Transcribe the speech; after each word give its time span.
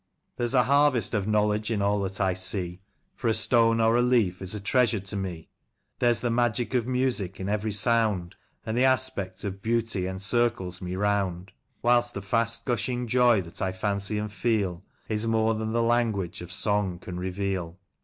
(••••••There's 0.37 0.55
a 0.55 0.63
harvest 0.63 1.13
of 1.13 1.27
knowledge 1.27 1.69
in 1.69 1.79
all 1.79 1.99
that 2.01 2.19
I 2.19 2.33
see, 2.33 2.81
^ 3.17 3.19
For 3.19 3.27
a 3.27 3.35
stone 3.35 3.79
or 3.79 3.95
a 3.95 4.01
leaf 4.01 4.41
is 4.41 4.55
a 4.55 4.59
treasure 4.59 4.99
to 4.99 5.15
me; 5.15 5.49
There's 5.99 6.21
the 6.21 6.31
magic 6.31 6.73
of 6.73 6.87
music 6.87 7.39
in 7.39 7.47
every 7.47 7.71
sound, 7.71 8.35
And 8.65 8.75
the 8.75 8.83
aspect 8.83 9.43
of 9.43 9.61
beauty 9.61 10.07
encircles 10.07 10.81
me 10.81 10.95
round; 10.95 11.51
Whilst 11.83 12.15
the 12.15 12.23
fast 12.23 12.65
gushing 12.65 13.05
joy 13.05 13.41
that 13.41 13.61
I 13.61 13.71
fancy 13.73 14.17
and 14.17 14.31
feel 14.31 14.83
Is 15.07 15.27
more 15.27 15.53
than 15.53 15.71
the 15.71 15.83
language 15.83 16.41
of 16.41 16.51
song 16.51 16.97
can 16.97 17.19
reveal. 17.19 17.77